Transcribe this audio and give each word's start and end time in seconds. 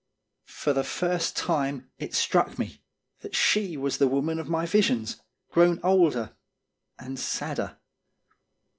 For 0.47 0.73
the 0.73 0.83
first 0.83 1.35
time 1.37 1.91
it 1.99 2.15
struck 2.15 2.57
me 2.57 2.81
that 3.19 3.35
she 3.35 3.77
was 3.77 3.99
the 3.99 4.07
woman 4.07 4.39
of 4.39 4.49
my 4.49 4.65
visions, 4.65 5.21
grown 5.51 5.79
older 5.83 6.35
and 6.97 7.19
sadder. 7.19 7.77